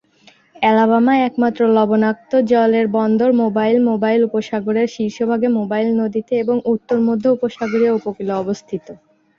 [0.55, 8.33] Alabama একমাত্র লবণাক্ত জলের বন্দর, মোবাইল মোবাইল উপসাগরের শীর্ষভাগে মোবাইল নদীতে এবং উত্তর-মধ্য উপসাগরীয় উপকূলে
[8.43, 8.85] অবস্থিত।